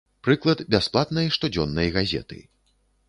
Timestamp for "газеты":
1.99-2.41